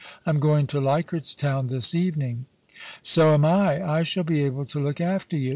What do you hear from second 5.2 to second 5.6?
you.